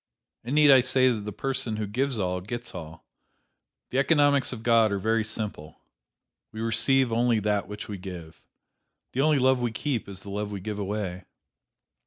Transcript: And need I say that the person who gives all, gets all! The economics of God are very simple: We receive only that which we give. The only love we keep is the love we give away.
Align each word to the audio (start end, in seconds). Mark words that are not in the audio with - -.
And 0.43 0.55
need 0.55 0.71
I 0.71 0.81
say 0.81 1.11
that 1.11 1.25
the 1.25 1.31
person 1.31 1.75
who 1.75 1.85
gives 1.85 2.17
all, 2.17 2.41
gets 2.41 2.73
all! 2.73 3.05
The 3.91 3.99
economics 3.99 4.51
of 4.51 4.63
God 4.63 4.91
are 4.91 4.97
very 4.97 5.23
simple: 5.23 5.79
We 6.51 6.59
receive 6.59 7.11
only 7.13 7.39
that 7.41 7.67
which 7.67 7.87
we 7.87 7.99
give. 7.99 8.41
The 9.13 9.21
only 9.21 9.37
love 9.37 9.61
we 9.61 9.71
keep 9.71 10.09
is 10.09 10.23
the 10.23 10.31
love 10.31 10.51
we 10.51 10.59
give 10.59 10.79
away. 10.79 11.25